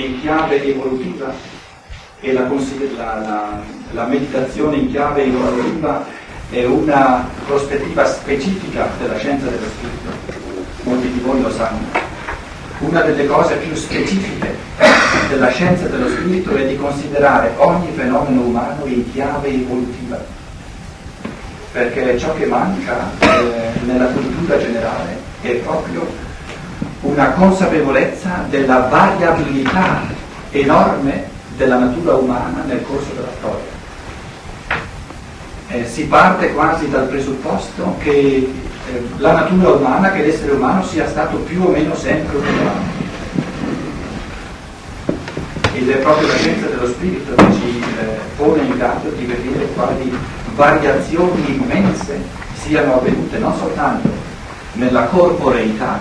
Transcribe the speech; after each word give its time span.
in 0.00 0.20
chiave 0.20 0.62
evolutiva 0.62 1.32
e 2.20 2.32
la, 2.32 2.48
la, 2.96 3.60
la, 3.92 4.04
meditazione 4.04 4.76
in 4.76 4.90
chiave 4.90 5.24
evolutiva 5.24 6.04
è 6.50 6.64
una 6.64 7.26
prospettiva 7.46 8.04
specifica 8.06 8.88
della 8.98 9.16
scienza 9.16 9.46
dello 9.46 9.66
spirito, 9.66 10.40
molti 10.82 11.10
di 11.10 11.20
voi 11.20 11.40
lo 11.40 11.50
sanno. 11.50 12.04
Una 12.78 13.00
delle 13.00 13.26
cose 13.26 13.56
più 13.56 13.74
specifiche 13.74 14.54
della 15.28 15.50
scienza 15.50 15.86
dello 15.86 16.08
spirito 16.08 16.54
è 16.54 16.66
di 16.66 16.76
considerare 16.76 17.52
ogni 17.56 17.90
fenomeno 17.94 18.42
umano 18.42 18.84
in 18.84 19.10
chiave 19.12 19.48
evolutiva, 19.48 20.22
perché 21.72 22.18
ciò 22.18 22.34
che 22.34 22.46
manca 22.46 23.10
eh, 23.18 23.80
nella 23.84 24.06
cultura 24.06 24.58
generale 24.58 25.18
è 25.40 25.52
proprio 25.56 26.25
una 27.02 27.30
consapevolezza 27.30 28.46
della 28.48 28.88
variabilità 28.88 30.02
enorme 30.50 31.24
della 31.56 31.78
natura 31.78 32.14
umana 32.14 32.62
nel 32.66 32.84
corso 32.86 33.12
della 33.14 33.28
storia. 33.38 33.74
Eh, 35.68 35.86
si 35.86 36.04
parte 36.06 36.52
quasi 36.52 36.88
dal 36.88 37.06
presupposto 37.06 37.96
che 37.98 38.10
eh, 38.10 39.02
la 39.18 39.32
natura 39.32 39.70
umana, 39.70 40.12
che 40.12 40.22
l'essere 40.22 40.52
umano 40.52 40.84
sia 40.84 41.08
stato 41.08 41.38
più 41.38 41.64
o 41.64 41.70
meno 41.70 41.94
sempre 41.94 42.36
umano. 42.36 42.94
Ed 45.72 45.90
è 45.90 45.96
proprio 45.96 46.28
la 46.28 46.36
scienza 46.36 46.66
dello 46.66 46.86
spirito 46.86 47.34
che 47.34 47.52
ci 47.52 47.78
eh, 47.78 48.18
pone 48.36 48.62
in 48.62 48.76
grado 48.76 49.10
di 49.10 49.24
vedere 49.24 49.66
quali 49.74 50.16
variazioni 50.54 51.56
immense 51.56 52.18
siano 52.54 52.94
avvenute 52.94 53.38
non 53.38 53.54
soltanto 53.56 54.08
nella 54.72 55.04
corporeità 55.04 56.00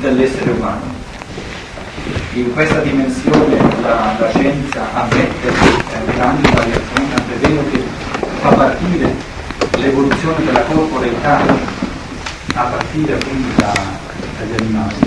dell'essere 0.00 0.50
umano, 0.50 0.94
in 2.34 2.52
questa 2.52 2.80
dimensione 2.80 3.56
la, 3.82 4.16
la 4.18 4.30
scienza 4.30 4.92
ammette 4.94 5.48
eh, 5.48 6.14
grandi 6.14 6.48
variazioni, 6.50 7.08
tant'è 7.14 7.34
vero 7.46 7.62
che 7.70 7.82
fa 8.40 8.48
partire 8.50 9.14
l'evoluzione 9.78 10.44
della 10.44 10.62
corporeità 10.62 11.40
a 12.54 12.62
partire 12.64 13.18
quindi 13.18 13.54
da, 13.56 13.72
dagli 14.38 14.54
animali. 14.60 15.06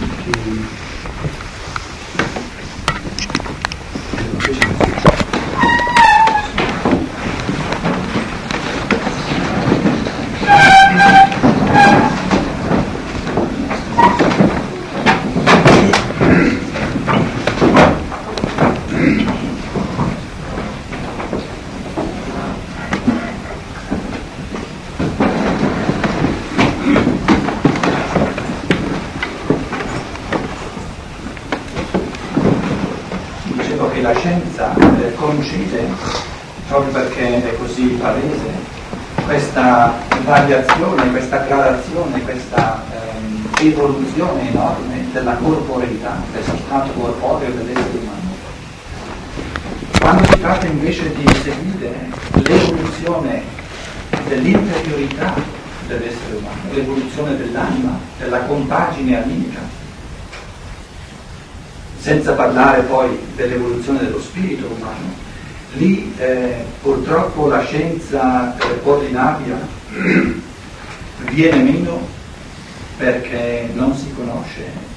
Variazione, 40.24 41.12
questa 41.12 41.38
gradazione, 41.46 42.22
questa 42.24 42.84
ehm, 42.92 43.50
evoluzione 43.60 44.50
enorme 44.50 45.08
della 45.12 45.34
corporeità, 45.36 46.18
del 46.32 46.44
sostrato 46.44 46.92
corporeo 46.92 47.52
dell'essere 47.52 47.98
umano. 48.02 48.20
Quando 50.00 50.26
si 50.26 50.40
tratta 50.40 50.66
invece 50.66 51.14
di 51.16 51.28
seguire 51.44 52.10
l'evoluzione 52.44 53.44
dell'interiorità 54.28 55.34
dell'essere 55.88 56.38
umano, 56.38 56.74
l'evoluzione 56.74 57.38
dell'anima, 57.38 58.00
della 58.18 58.40
compagine 58.42 59.22
animica, 59.22 59.60
senza 62.00 62.34
parlare 62.34 62.82
poi 62.82 63.18
dell'evoluzione 63.36 64.00
dello 64.00 64.20
spirito 64.20 64.66
umano, 64.76 65.21
lì 65.74 66.14
eh, 66.18 66.66
purtroppo 66.82 67.48
la 67.48 67.64
scienza 67.64 68.58
eh, 68.58 68.80
ordinaria 68.84 69.58
viene 71.32 71.64
meno 71.64 72.08
perché 72.98 73.70
non 73.74 73.96
si 73.96 74.14
conosce 74.14 74.90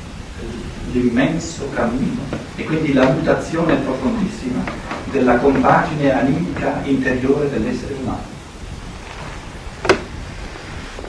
l'immenso 0.93 1.69
cammino 1.75 2.23
e 2.57 2.65
quindi 2.65 2.93
la 2.93 3.09
mutazione 3.11 3.77
profondissima 3.77 4.63
della 5.11 5.37
compagine 5.37 6.13
animica 6.13 6.81
interiore 6.84 7.49
dell'essere 7.51 7.95
umano. 8.01 8.33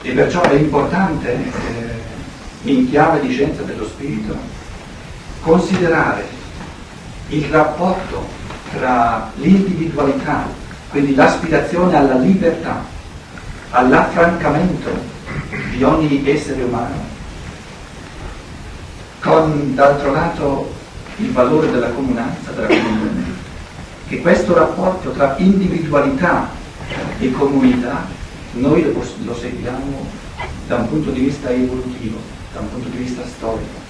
E 0.02 0.12
perciò 0.12 0.42
è 0.44 0.54
importante, 0.54 1.34
eh, 1.34 2.70
in 2.72 2.88
chiave 2.90 3.22
di 3.22 3.32
scienza 3.32 3.64
dello 3.64 3.86
spirito, 3.88 4.36
considerare 5.42 6.24
il 7.30 7.44
rapporto 7.46 8.45
tra 8.78 9.32
l'individualità, 9.36 10.48
quindi 10.90 11.16
l'aspirazione 11.16 11.96
alla 11.96 12.18
libertà, 12.18 12.84
all'affrancamento 13.72 14.90
di 15.72 15.84
ogni 15.84 16.28
essere 16.28 16.64
umano, 16.64 17.14
con 19.22 19.74
d'altro 19.74 20.12
lato 20.12 20.74
il 21.18 21.32
valore 21.32 21.72
della 21.72 21.90
comunanza, 21.90 22.52
della 22.52 22.68
comunione, 22.68 23.34
che 24.08 24.22
questo 24.22 24.54
rapporto 24.54 25.12
tra 25.12 25.36
individualità 25.38 26.50
e 27.20 27.32
comunità 27.32 28.06
noi 28.54 28.84
lo, 28.84 29.04
lo 29.24 29.36
seguiamo 29.36 30.06
da 30.68 30.76
un 30.76 30.90
punto 30.90 31.12
di 31.12 31.22
vista 31.22 31.50
evolutivo, 31.50 32.18
da 32.54 32.60
un 32.60 32.70
punto 32.70 32.90
di 32.90 32.98
vista 32.98 33.24
storico. 33.26 33.85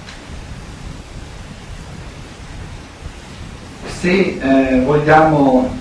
Se 4.00 4.10
eh, 4.10 4.80
vogliamo 4.84 5.74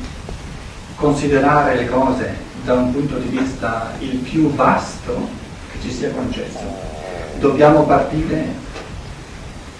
considerare 0.95 1.75
le 1.75 1.87
cose 1.87 2.33
da 2.63 2.73
un 2.73 2.91
punto 2.93 3.17
di 3.17 3.37
vista 3.37 3.91
il 3.99 4.17
più 4.17 4.53
vasto 4.55 5.27
che 5.71 5.79
ci 5.81 5.91
sia 5.91 6.09
concesso. 6.11 6.63
Dobbiamo 7.39 7.83
partire 7.83 8.45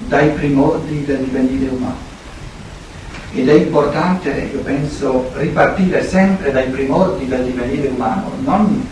dai 0.08 0.30
primordi 0.32 1.06
del 1.06 1.20
divenire 1.20 1.70
umano. 1.70 2.14
Ed 3.34 3.50
è 3.50 3.54
importante, 3.54 4.50
io 4.52 4.60
penso, 4.60 5.32
ripartire 5.36 6.06
sempre 6.06 6.52
dai 6.52 6.68
primordi 6.68 7.28
del 7.28 7.46
divenire 7.46 7.88
umano, 7.88 8.32
non 8.44 8.88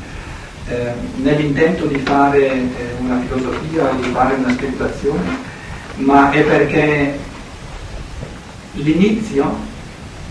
eh, 0.70 0.94
nell'intento 1.18 1.86
di 1.86 1.98
fare 2.00 2.48
eh, 2.48 2.70
una 3.00 3.20
filosofia 3.20 3.90
di 4.00 4.10
fare 4.12 4.36
una 4.36 4.52
speculazione, 4.54 5.38
ma 5.96 6.32
è 6.32 6.42
perché 6.42 7.32
l'inizio 8.74 9.72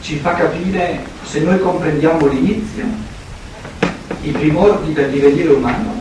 ci 0.01 0.17
fa 0.17 0.35
capire, 0.35 1.05
se 1.25 1.41
noi 1.41 1.61
comprendiamo 1.61 2.27
l'inizio, 2.27 2.85
i 4.23 4.31
primordi 4.31 4.93
del 4.93 5.11
divenire 5.11 5.49
umano, 5.49 6.01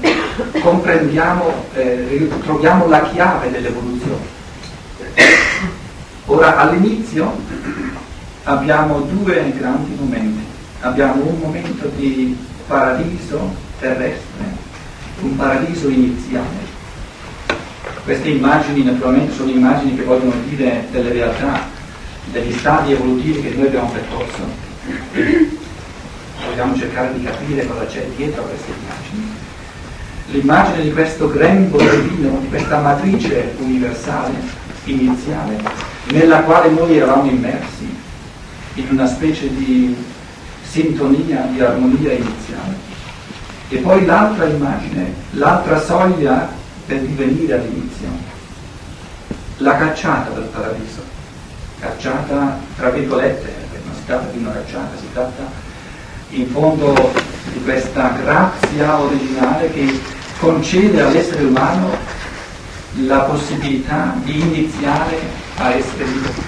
comprendiamo, 0.61 1.65
eh, 1.75 2.29
troviamo 2.43 2.87
la 2.87 3.01
chiave 3.11 3.51
dell'evoluzione. 3.51 4.39
Ora 6.25 6.57
all'inizio 6.57 7.35
abbiamo 8.43 9.01
due 9.01 9.53
grandi 9.57 9.95
momenti. 9.99 10.49
Abbiamo 10.81 11.23
un 11.25 11.37
momento 11.39 11.91
di 11.95 12.35
paradiso 12.65 13.53
terrestre, 13.79 14.45
un 15.21 15.35
paradiso 15.35 15.89
iniziale. 15.89 16.79
Queste 18.03 18.29
immagini 18.29 18.83
naturalmente 18.83 19.33
sono 19.33 19.51
immagini 19.51 19.95
che 19.95 20.03
vogliono 20.03 20.33
dire 20.49 20.87
delle 20.89 21.11
realtà, 21.11 21.79
degli 22.25 22.53
stadi 22.53 22.93
evolutivi 22.93 23.41
che 23.41 23.55
noi 23.55 23.67
abbiamo 23.67 23.89
percorso 23.89 24.69
vogliamo 26.47 26.75
cercare 26.75 27.13
di 27.13 27.23
capire 27.23 27.65
cosa 27.65 27.85
c'è 27.85 28.05
dietro 28.15 28.43
a 28.43 28.45
queste 28.45 28.71
immagini. 28.71 29.35
L'immagine 30.31 30.83
di 30.83 30.91
questo 30.91 31.29
grembo 31.29 31.77
divino, 31.77 32.39
di 32.39 32.49
questa 32.49 32.79
matrice 32.79 33.53
universale, 33.59 34.33
iniziale, 34.85 35.61
nella 36.11 36.41
quale 36.41 36.69
noi 36.69 36.97
eravamo 36.97 37.29
immersi 37.29 37.97
in 38.75 38.87
una 38.89 39.07
specie 39.07 39.53
di 39.53 39.95
sintonia, 40.63 41.47
di 41.51 41.61
armonia 41.61 42.13
iniziale. 42.13 42.89
E 43.69 43.77
poi 43.77 44.05
l'altra 44.05 44.45
immagine, 44.45 45.13
l'altra 45.31 45.79
soglia 45.79 46.49
per 46.85 46.99
divenire 46.99 47.53
all'inizio, 47.53 48.07
la 49.57 49.77
cacciata 49.77 50.29
dal 50.31 50.49
paradiso, 50.53 51.03
cacciata 51.81 52.59
tra 52.77 52.91
virgolette, 52.91 53.53
non 53.83 53.95
si 53.95 54.05
tratta 54.05 54.29
di 54.31 54.37
una 54.37 54.51
cacciata, 54.51 54.95
si 54.97 55.11
tratta 55.11 55.49
in 56.29 56.47
fondo 56.47 57.11
di 57.51 57.61
questa 57.63 58.09
grazia 58.21 58.99
originale 58.99 59.71
che 59.73 59.99
concede 60.39 61.01
all'essere 61.01 61.43
umano 61.43 61.89
la 63.05 63.21
possibilità 63.21 64.15
di 64.23 64.39
iniziare 64.39 65.17
a 65.57 65.71
essere 65.71 66.05
liberi. 66.05 66.41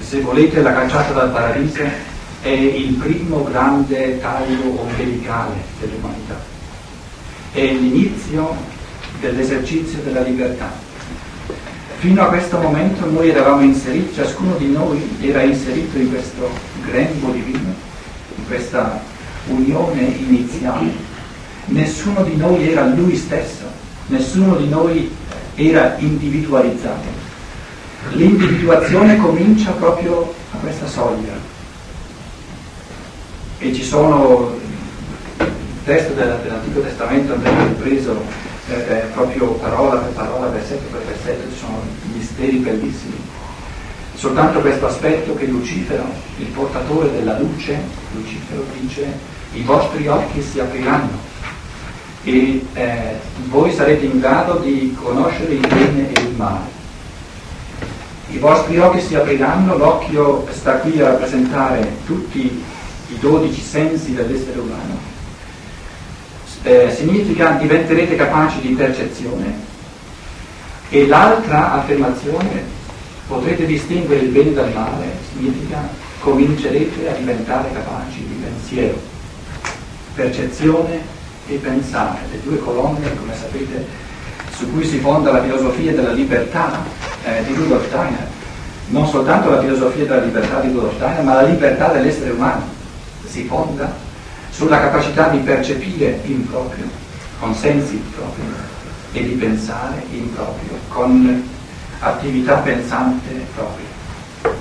Se 0.00 0.20
volete, 0.20 0.62
la 0.62 0.72
cacciata 0.72 1.12
dal 1.12 1.30
paradiso 1.30 1.82
è 2.40 2.48
il 2.48 2.94
primo 2.94 3.42
grande 3.44 4.18
taglio 4.20 4.80
ombelicale 4.80 5.54
dell'umanità, 5.80 6.40
è 7.52 7.60
l'inizio 7.60 8.54
dell'esercizio 9.20 9.98
della 10.02 10.20
libertà. 10.20 10.85
Fino 11.98 12.22
a 12.22 12.26
questo 12.26 12.58
momento 12.58 13.08
noi 13.10 13.30
eravamo 13.30 13.62
inseriti, 13.62 14.14
ciascuno 14.14 14.54
di 14.56 14.70
noi 14.70 15.16
era 15.22 15.42
inserito 15.42 15.96
in 15.96 16.10
questo 16.10 16.48
grembo 16.84 17.30
divino, 17.30 17.74
in 18.36 18.46
questa 18.46 19.00
unione 19.46 20.02
iniziale. 20.02 20.92
Nessuno 21.66 22.22
di 22.22 22.36
noi 22.36 22.68
era 22.70 22.86
lui 22.86 23.16
stesso, 23.16 23.64
nessuno 24.08 24.56
di 24.56 24.68
noi 24.68 25.10
era 25.54 25.96
individualizzato. 25.98 27.24
L'individuazione 28.12 29.16
comincia 29.16 29.70
proprio 29.70 30.34
a 30.52 30.58
questa 30.58 30.86
soglia. 30.86 31.32
E 33.58 33.72
ci 33.72 33.82
sono 33.82 34.54
il 35.38 35.46
testo 35.84 36.12
dell'Antico 36.12 36.80
Testamento 36.80 37.32
andrebbe 37.32 37.68
ripreso 37.68 38.22
eh, 38.68 38.74
eh, 38.74 38.98
proprio 39.12 39.52
parola 39.52 40.00
per 40.00 40.12
parola, 40.12 40.48
versetto 40.48 40.88
per 40.90 41.02
versetto, 41.02 41.50
ci 41.50 41.58
sono 41.58 41.80
misteri 42.12 42.56
bellissimi. 42.56 43.16
Soltanto 44.14 44.60
questo 44.60 44.86
aspetto 44.86 45.34
che 45.34 45.46
Lucifero, 45.46 46.04
il 46.38 46.46
portatore 46.46 47.12
della 47.12 47.38
luce, 47.38 47.78
Lucifero 48.14 48.64
dice 48.80 49.06
i 49.52 49.62
vostri 49.62 50.08
occhi 50.08 50.42
si 50.42 50.58
apriranno 50.58 51.18
e 52.24 52.64
eh, 52.72 53.14
voi 53.48 53.72
sarete 53.72 54.06
in 54.06 54.18
grado 54.18 54.58
di 54.58 54.96
conoscere 55.00 55.52
il 55.52 55.66
bene 55.66 56.12
e 56.12 56.20
il 56.20 56.34
male. 56.34 56.74
I 58.30 58.38
vostri 58.38 58.78
occhi 58.78 59.00
si 59.00 59.14
apriranno, 59.14 59.76
l'occhio 59.76 60.46
sta 60.50 60.78
qui 60.78 61.00
a 61.00 61.10
rappresentare 61.10 61.98
tutti 62.06 62.64
i 63.08 63.18
dodici 63.20 63.60
sensi 63.60 64.14
dell'essere 64.14 64.58
umano. 64.58 65.15
Eh, 66.66 66.90
significa 66.92 67.50
diventerete 67.50 68.16
capaci 68.16 68.60
di 68.60 68.74
percezione 68.74 69.54
e 70.88 71.06
l'altra 71.06 71.74
affermazione 71.74 72.60
potrete 73.28 73.66
distinguere 73.66 74.22
il 74.22 74.30
bene 74.30 74.52
dal 74.52 74.72
male, 74.72 75.12
significa 75.32 75.88
comincerete 76.18 77.08
a 77.08 77.12
diventare 77.12 77.70
capaci 77.72 78.26
di 78.26 78.42
pensiero. 78.42 78.98
Percezione 80.16 81.02
e 81.46 81.54
pensare, 81.54 82.18
le 82.32 82.40
due 82.42 82.58
colonne, 82.58 83.16
come 83.16 83.36
sapete, 83.36 83.86
su 84.50 84.68
cui 84.72 84.84
si 84.84 84.98
fonda 84.98 85.30
la 85.30 85.44
filosofia 85.44 85.92
della 85.92 86.14
libertà 86.14 86.82
eh, 87.22 87.44
di 87.44 87.54
Rudolf 87.54 87.86
Steiner. 87.86 88.26
Non 88.88 89.06
soltanto 89.06 89.50
la 89.50 89.60
filosofia 89.60 90.04
della 90.04 90.24
libertà 90.24 90.58
di 90.58 90.72
Rudolf 90.72 90.96
Steiner, 90.96 91.22
ma 91.22 91.34
la 91.34 91.42
libertà 91.42 91.92
dell'essere 91.92 92.30
umano. 92.30 92.64
Si 93.24 93.44
fonda 93.44 94.05
sulla 94.56 94.80
capacità 94.80 95.28
di 95.28 95.38
percepire 95.40 96.18
in 96.24 96.48
proprio, 96.48 96.88
con 97.38 97.54
sensi 97.54 98.02
propri, 98.16 98.42
e 99.12 99.22
di 99.22 99.34
pensare 99.34 100.02
in 100.12 100.32
proprio, 100.34 100.78
con 100.88 101.46
attività 101.98 102.54
pensante 102.56 103.46
propria. 103.54 104.54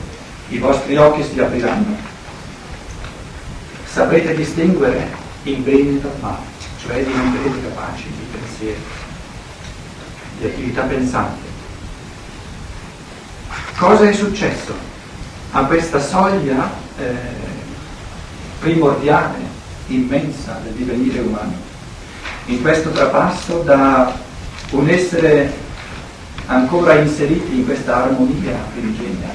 I 0.50 0.58
vostri 0.58 0.98
occhi 0.98 1.24
si 1.24 1.40
apriranno. 1.40 1.96
Saprete 3.86 4.36
distinguere 4.36 5.08
il 5.44 5.58
bene 5.60 6.02
dal 6.02 6.12
male, 6.20 6.44
cioè 6.82 7.02
diventerete 7.02 7.70
capaci 7.70 8.10
di 8.10 8.38
pensiero, 8.38 8.80
di 10.40 10.46
attività 10.46 10.82
pensante. 10.82 11.44
Cosa 13.78 14.10
è 14.10 14.14
successo 14.14 14.74
a 15.52 15.64
questa 15.64 16.02
soglia 16.02 16.70
eh, 16.98 17.14
primordiale, 18.60 19.55
immensa 19.88 20.60
del 20.64 20.74
divenire 20.74 21.20
umano? 21.20 21.54
In 22.46 22.62
questo 22.62 22.92
trapasso 22.92 23.60
da 23.60 24.14
un 24.72 24.90
essere 24.90 25.52
ancora 26.48 26.96
inseriti 26.96 27.56
in 27.56 27.66
questa 27.66 28.04
armonia 28.04 28.54
primigenia, 28.74 29.34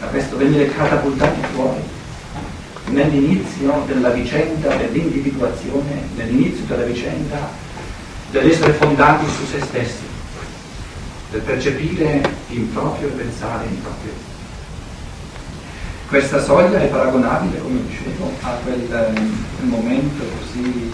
a 0.00 0.06
questo 0.06 0.36
venire 0.36 0.72
catapultati 0.72 1.40
fuori 1.52 1.80
nell'inizio 2.90 3.82
della 3.86 4.10
vicenda 4.10 4.74
dell'individuazione, 4.76 6.08
nell'inizio 6.14 6.64
della 6.66 6.84
vicenda 6.84 7.64
dell'essere 8.30 8.72
fondati 8.74 9.24
su 9.26 9.46
se 9.46 9.60
stessi, 9.60 10.04
del 11.30 11.40
percepire 11.40 12.22
in 12.50 12.72
proprio 12.72 13.08
e 13.08 13.12
pensare 13.12 13.66
in 13.66 13.82
proprio. 13.82 14.35
Questa 16.08 16.40
soglia 16.40 16.80
è 16.80 16.86
paragonabile, 16.86 17.58
come 17.58 17.80
dicevo, 17.84 18.30
a 18.42 18.50
quel, 18.62 18.86
quel 18.86 19.16
eh, 19.16 19.64
momento 19.64 20.22
così 20.38 20.92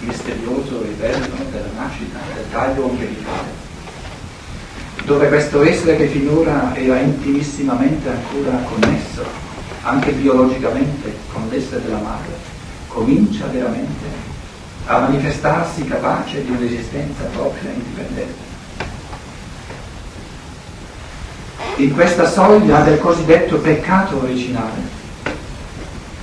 misterioso 0.00 0.82
e 0.82 0.88
bello 0.98 1.36
della 1.52 1.70
nascita, 1.76 2.18
del 2.34 2.50
taglio 2.50 2.86
ombelicale, 2.86 3.48
dove 5.04 5.28
questo 5.28 5.62
essere 5.62 5.96
che 5.96 6.08
finora 6.08 6.74
era 6.74 6.98
intimissimamente 6.98 8.08
ancora 8.08 8.56
connesso 8.64 9.24
anche 9.82 10.10
biologicamente 10.10 11.14
con 11.32 11.46
l'essere 11.48 11.82
della 11.84 11.98
madre, 11.98 12.32
comincia 12.88 13.46
veramente 13.46 14.06
a 14.86 14.98
manifestarsi 14.98 15.84
capace 15.84 16.44
di 16.44 16.50
un'esistenza 16.50 17.22
propria 17.32 17.70
e 17.70 17.74
indipendente. 17.74 18.49
In 21.80 21.94
questa 21.94 22.28
soglia 22.28 22.80
del 22.80 22.98
cosiddetto 22.98 23.56
peccato 23.56 24.20
originale, 24.20 24.82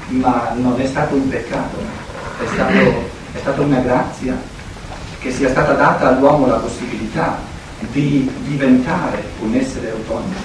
ma 0.09 0.53
non 0.55 0.79
è 0.79 0.85
stato 0.85 1.15
un 1.15 1.27
peccato, 1.27 1.77
è, 2.39 2.45
stato, 2.53 2.73
è 3.33 3.39
stata 3.39 3.61
una 3.61 3.79
grazia 3.79 4.39
che 5.17 5.31
sia 5.31 5.49
stata 5.49 5.73
data 5.73 6.09
all'uomo 6.09 6.45
la 6.45 6.57
possibilità 6.57 7.39
di 7.91 8.29
diventare 8.45 9.23
un 9.41 9.55
essere 9.55 9.89
autonomo 9.89 10.35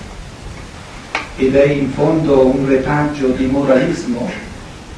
ed 1.36 1.56
è 1.56 1.66
in 1.66 1.90
fondo 1.90 2.46
un 2.46 2.66
retaggio 2.66 3.28
di 3.28 3.44
moralismo 3.44 4.30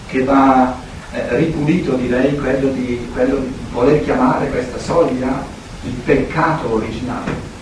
che 0.06 0.22
va 0.22 0.76
eh, 1.10 1.36
ripulito, 1.38 1.96
direi, 1.96 2.36
quello 2.36 2.68
di, 2.68 3.08
quello 3.12 3.38
di 3.38 3.52
voler 3.72 4.04
chiamare 4.04 4.48
questa 4.48 4.78
soglia 4.78 5.44
il 5.82 5.92
peccato 6.04 6.72
originale. 6.72 7.53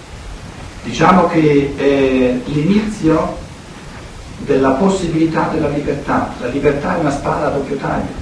Diciamo 0.82 1.28
che 1.28 1.74
è 1.76 2.50
l'inizio 2.50 3.38
della 4.38 4.70
possibilità 4.70 5.48
della 5.52 5.68
libertà. 5.68 6.34
La 6.40 6.48
libertà 6.48 6.96
è 6.96 7.00
una 7.00 7.10
spada 7.10 7.46
a 7.46 7.50
doppio 7.50 7.76
taglio. 7.76 8.20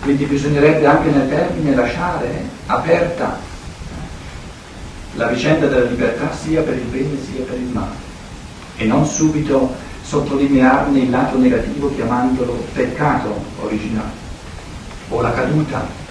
Quindi 0.00 0.24
bisognerebbe 0.24 0.86
anche 0.86 1.10
nel 1.10 1.28
termine 1.28 1.74
lasciare 1.74 2.48
aperta 2.66 3.38
la 5.14 5.26
vicenda 5.26 5.66
della 5.66 5.88
libertà 5.88 6.32
sia 6.32 6.62
per 6.62 6.76
il 6.76 6.84
bene 6.84 7.18
sia 7.30 7.42
per 7.42 7.56
il 7.56 7.66
male 7.72 8.06
e 8.76 8.84
non 8.84 9.04
subito 9.04 9.74
sottolinearne 10.02 11.00
il 11.00 11.10
lato 11.10 11.36
negativo 11.36 11.92
chiamandolo 11.94 12.64
peccato 12.72 13.42
originale 13.60 14.26
o 15.08 15.20
la 15.20 15.32
caduta. 15.32 16.06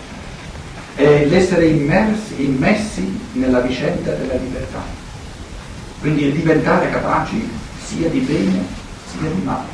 È 0.98 1.26
l'essere 1.26 1.68
immersi, 1.68 2.44
immessi 2.44 3.20
nella 3.34 3.60
vicenda 3.60 4.14
della 4.14 4.34
libertà. 4.34 4.82
Quindi 6.00 6.32
diventare 6.32 6.90
capaci 6.90 7.48
sia 7.86 8.10
di 8.10 8.20
bene 8.22 8.66
sia 9.06 9.30
di 9.30 9.42
male. 9.44 9.68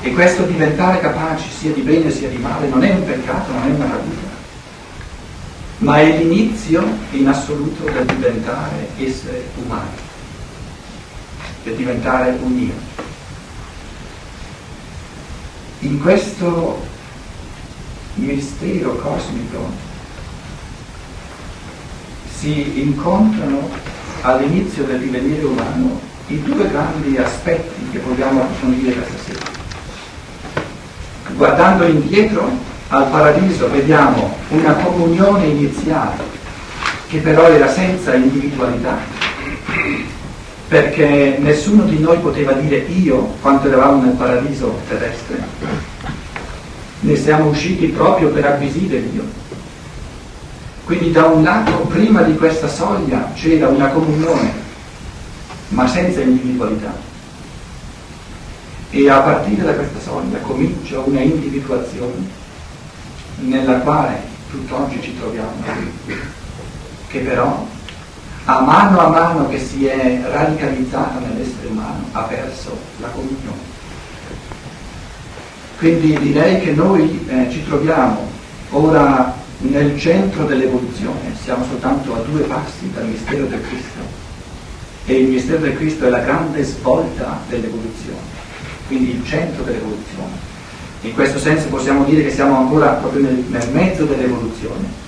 E 0.00 0.10
questo 0.14 0.44
diventare 0.44 1.00
capaci 1.00 1.50
sia 1.50 1.72
di 1.72 1.82
bene 1.82 2.10
sia 2.10 2.30
di 2.30 2.38
male 2.38 2.68
non 2.68 2.82
è 2.82 2.90
un 2.90 3.04
peccato, 3.04 3.52
non 3.52 3.70
è 3.70 3.74
una 3.74 3.90
caduta, 3.90 4.28
ma 5.78 6.00
è 6.00 6.16
l'inizio 6.16 6.88
in 7.10 7.28
assoluto 7.28 7.84
del 7.84 8.06
diventare 8.06 8.88
essere 8.96 9.44
umani 9.62 9.90
per 11.64 11.74
diventare 11.74 12.38
un 12.40 12.56
Dio. 12.56 12.74
In 15.80 16.00
questo 16.00 16.82
mistero 18.14 18.94
cosmico 18.94 19.87
si 22.38 22.80
incontrano 22.80 23.68
all'inizio 24.20 24.84
del 24.84 25.00
divenire 25.00 25.44
umano 25.44 26.00
i 26.28 26.40
due 26.42 26.68
grandi 26.70 27.16
aspetti 27.16 27.88
che 27.90 27.98
vogliamo 27.98 28.42
approfondire 28.42 28.92
questa 28.92 29.16
sera. 29.24 29.44
Guardando 31.34 31.84
indietro 31.84 32.48
al 32.88 33.08
paradiso 33.08 33.68
vediamo 33.70 34.36
una 34.50 34.74
comunione 34.74 35.46
iniziale 35.46 36.36
che 37.08 37.18
però 37.18 37.48
era 37.48 37.68
senza 37.68 38.14
individualità 38.14 38.96
perché 40.68 41.38
nessuno 41.40 41.84
di 41.84 41.98
noi 41.98 42.18
poteva 42.18 42.52
dire 42.52 42.76
io 42.76 43.34
quando 43.40 43.66
eravamo 43.66 44.02
nel 44.02 44.14
paradiso 44.14 44.78
terrestre. 44.86 45.38
Ne 47.00 47.16
siamo 47.16 47.48
usciti 47.48 47.86
proprio 47.86 48.28
per 48.28 48.44
acquisire 48.44 49.10
Dio. 49.10 49.47
Quindi 50.88 51.10
da 51.10 51.26
un 51.26 51.42
lato, 51.42 51.80
prima 51.80 52.22
di 52.22 52.34
questa 52.34 52.66
soglia 52.66 53.30
c'era 53.34 53.68
una 53.68 53.88
comunione, 53.88 54.50
ma 55.68 55.86
senza 55.86 56.22
individualità. 56.22 56.94
E 58.88 59.10
a 59.10 59.18
partire 59.18 59.64
da 59.64 59.74
questa 59.74 60.00
soglia 60.00 60.38
comincia 60.38 60.98
una 61.00 61.20
individuazione 61.20 62.26
nella 63.40 63.80
quale 63.80 64.18
tutt'oggi 64.50 65.02
ci 65.02 65.14
troviamo, 65.18 65.62
che 67.08 67.18
però 67.18 67.66
a 68.46 68.60
mano 68.60 68.98
a 68.98 69.08
mano 69.08 69.48
che 69.50 69.58
si 69.60 69.84
è 69.84 70.22
radicalizzata 70.26 71.18
nell'essere 71.18 71.66
umano 71.66 72.02
ha 72.12 72.22
perso 72.22 72.74
la 73.00 73.08
comunione. 73.08 73.60
Quindi 75.76 76.18
direi 76.18 76.62
che 76.62 76.72
noi 76.72 77.26
eh, 77.28 77.46
ci 77.50 77.62
troviamo 77.66 78.26
ora 78.70 79.37
nel 79.58 79.98
centro 79.98 80.44
dell'evoluzione, 80.44 81.34
siamo 81.42 81.64
soltanto 81.64 82.14
a 82.14 82.18
due 82.18 82.42
passi 82.42 82.90
dal 82.92 83.06
mistero 83.06 83.44
del 83.46 83.60
Cristo 83.60 84.26
e 85.04 85.14
il 85.14 85.28
mistero 85.28 85.58
del 85.58 85.76
Cristo 85.76 86.06
è 86.06 86.10
la 86.10 86.20
grande 86.20 86.62
svolta 86.62 87.40
dell'evoluzione, 87.48 88.20
quindi 88.86 89.16
il 89.16 89.24
centro 89.24 89.64
dell'evoluzione. 89.64 90.46
In 91.02 91.14
questo 91.14 91.38
senso 91.38 91.68
possiamo 91.68 92.04
dire 92.04 92.22
che 92.22 92.30
siamo 92.30 92.56
ancora 92.56 92.90
proprio 92.92 93.22
nel, 93.22 93.44
nel 93.48 93.68
mezzo 93.72 94.04
dell'evoluzione. 94.04 95.06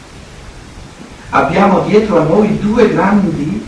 Abbiamo 1.31 1.81
dietro 1.81 2.21
a 2.21 2.25
noi 2.25 2.59
due 2.59 2.91
grandi 2.91 3.65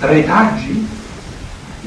retaggi, 0.00 0.86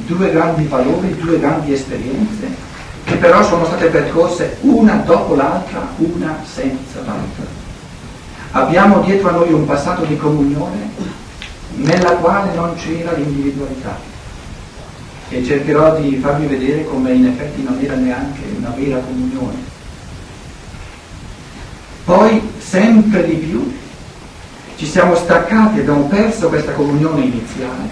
due 0.05 0.31
grandi 0.31 0.65
valori, 0.65 1.15
due 1.17 1.39
grandi 1.39 1.73
esperienze 1.73 2.69
che 3.03 3.15
però 3.15 3.43
sono 3.43 3.65
state 3.65 3.87
percorse 3.87 4.57
una 4.61 4.95
dopo 5.05 5.35
l'altra, 5.35 5.87
una 5.97 6.37
senza 6.43 6.99
l'altra. 7.05 7.50
Abbiamo 8.51 9.00
dietro 9.00 9.29
a 9.29 9.31
noi 9.31 9.53
un 9.53 9.65
passato 9.65 10.03
di 10.03 10.17
comunione 10.17 10.89
nella 11.75 12.12
quale 12.15 12.53
non 12.53 12.75
c'era 12.75 13.13
l'individualità 13.13 13.98
e 15.29 15.41
cercherò 15.41 15.98
di 15.98 16.17
farvi 16.17 16.48
vedere 16.48 16.84
come 16.84 17.13
in 17.13 17.27
effetti 17.27 17.63
non 17.63 17.79
era 17.81 17.96
neanche 17.96 18.41
una 18.58 18.74
vera 18.75 18.98
comunione. 18.98 19.55
Poi 22.03 22.51
sempre 22.60 23.25
di 23.25 23.36
più 23.36 23.74
ci 24.75 24.86
siamo 24.86 25.15
staccati, 25.15 25.79
abbiamo 25.79 26.08
perso 26.08 26.50
questa 26.50 26.74
comunione 26.74 27.22
iniziale, 27.22 27.88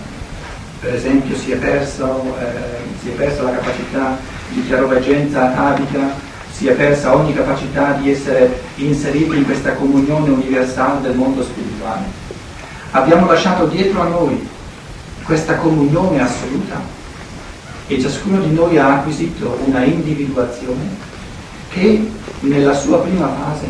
per 0.82 0.96
esempio 0.96 1.38
si 1.38 1.51
è, 1.51 1.56
perso, 1.56 2.36
eh, 2.38 3.00
si 3.01 3.10
è 3.10 3.12
persa 3.12 3.44
la 3.44 3.51
capacità 3.51 4.18
di 4.50 4.66
chiaroveggenza 4.66 5.51
atavica 5.51 6.28
si 6.60 6.68
è 6.68 6.74
persa 6.74 7.16
ogni 7.16 7.34
capacità 7.34 7.94
di 7.94 8.12
essere 8.12 8.60
inseriti 8.75 9.38
in 9.38 9.46
questa 9.46 9.75
comunione 9.75 10.30
universale 10.30 11.00
del 11.00 11.16
mondo 11.16 11.42
spirituale. 11.42 12.04
Abbiamo 12.92 13.28
lasciato 13.28 13.66
dietro 13.68 14.01
a 14.01 14.08
noi 14.10 14.46
questa 15.24 15.56
comunione 15.56 16.22
assoluta 16.22 16.82
e 17.88 18.01
ciascuno 18.01 18.42
di 18.42 18.54
noi 18.54 18.78
ha 18.78 18.98
acquisito 18.98 19.58
una 19.63 19.86
individuazione 19.86 20.84
che 21.70 22.12
nella 22.42 22.74
sua 22.74 23.00
prima 23.04 23.30
fase 23.30 23.68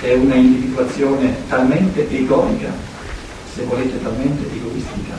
è 0.00 0.14
una 0.14 0.36
individuazione 0.36 1.36
talmente 1.50 2.08
egoica, 2.10 2.72
se 3.52 3.64
volete 3.64 4.02
talmente 4.02 4.48
egoistica, 4.50 5.18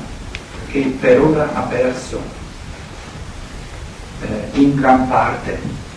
che 0.68 0.96
per 1.00 1.22
ora 1.22 1.54
ha 1.54 1.62
perso 1.62 2.20
eh, 4.24 4.60
in 4.60 4.74
gran 4.74 5.08
parte 5.08 5.91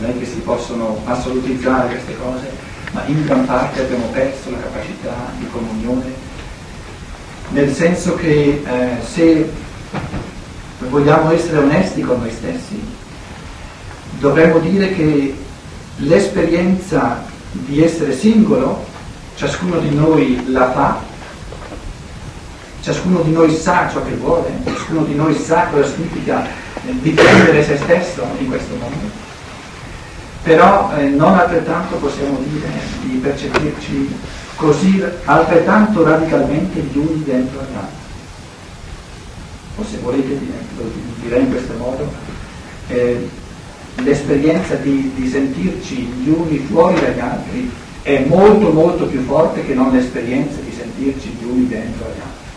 non 0.00 0.10
è 0.10 0.18
che 0.18 0.24
si 0.24 0.38
possono 0.38 1.02
assolutizzare 1.04 1.88
queste 1.88 2.16
cose, 2.16 2.50
ma 2.92 3.02
in 3.06 3.24
gran 3.24 3.44
parte 3.44 3.82
abbiamo 3.82 4.06
perso 4.06 4.50
la 4.50 4.58
capacità 4.58 5.14
di 5.38 5.46
comunione, 5.50 6.12
nel 7.50 7.72
senso 7.72 8.14
che 8.14 8.62
eh, 8.64 9.04
se 9.04 9.50
vogliamo 10.88 11.30
essere 11.32 11.58
onesti 11.58 12.00
con 12.00 12.20
noi 12.20 12.30
stessi, 12.30 12.82
dovremmo 14.18 14.58
dire 14.58 14.94
che 14.94 15.36
l'esperienza 15.96 17.22
di 17.52 17.82
essere 17.82 18.16
singolo, 18.16 18.86
ciascuno 19.36 19.78
di 19.80 19.94
noi 19.94 20.50
la 20.50 20.72
fa, 20.72 21.00
ciascuno 22.80 23.20
di 23.20 23.32
noi 23.32 23.54
sa 23.54 23.90
ciò 23.90 24.02
che 24.02 24.14
vuole, 24.14 24.50
ciascuno 24.64 25.04
di 25.04 25.14
noi 25.14 25.34
sa 25.34 25.66
cosa 25.70 25.90
significa 25.92 26.46
difendere 26.82 27.62
se 27.62 27.76
stesso 27.76 28.24
in 28.38 28.48
questo 28.48 28.74
mondo 28.76 29.28
però 30.42 30.92
eh, 30.96 31.04
non 31.08 31.34
altrettanto 31.34 31.96
possiamo 31.96 32.38
dire 32.48 32.68
di 33.02 33.16
percepirci 33.16 34.14
così 34.56 35.02
altrettanto 35.24 36.02
radicalmente 36.02 36.80
gli 36.80 36.96
uni 36.96 37.22
dentro 37.24 37.60
gli 37.60 37.74
altri. 37.74 37.98
O 39.76 39.84
se 39.84 39.98
volete, 39.98 40.38
direi 41.22 41.42
in 41.42 41.50
questo 41.50 41.74
modo, 41.76 42.10
eh, 42.88 43.28
l'esperienza 43.96 44.74
di, 44.76 45.12
di 45.14 45.28
sentirci 45.28 45.96
gli 45.96 46.28
uni 46.28 46.58
fuori 46.58 47.00
dagli 47.00 47.18
altri 47.18 47.70
è 48.02 48.24
molto 48.26 48.70
molto 48.70 49.06
più 49.06 49.22
forte 49.24 49.64
che 49.64 49.74
non 49.74 49.92
l'esperienza 49.92 50.58
di 50.60 50.72
sentirci 50.72 51.36
gli 51.38 51.44
uni 51.44 51.68
dentro 51.68 52.06
agli 52.06 52.20
altri. 52.20 52.48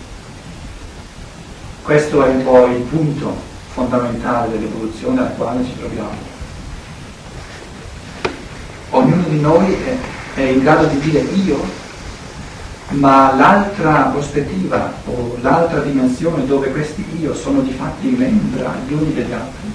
Questo 1.84 2.24
è 2.24 2.30
un 2.30 2.44
po' 2.44 2.66
il 2.68 2.82
punto 2.82 3.36
fondamentale 3.74 4.52
dell'evoluzione 4.52 5.20
al 5.20 5.36
quale 5.36 5.63
ci 5.66 5.78
troviamo 5.78 6.32
ognuno 8.94 9.24
di 9.28 9.40
noi 9.40 9.74
è, 9.74 10.40
è 10.40 10.42
in 10.42 10.60
grado 10.60 10.86
di 10.86 11.00
dire 11.00 11.20
io, 11.20 11.62
ma 12.90 13.34
l'altra 13.36 14.12
prospettiva 14.12 14.94
o 15.06 15.38
l'altra 15.42 15.80
dimensione 15.80 16.46
dove 16.46 16.72
questi 16.72 17.06
io 17.20 17.34
sono 17.34 17.62
di 17.62 17.72
fatti 17.72 18.10
membra 18.10 18.76
gli 18.88 18.94
uni 18.94 19.14
degli 19.14 19.32
altri, 19.32 19.72